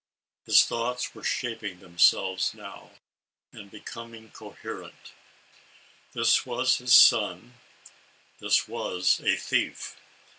[0.47, 2.93] His thoughts were shaping themselves now,
[3.53, 5.13] and becoming coherent.
[6.13, 7.53] This was his son;
[8.39, 9.95] this was a thief.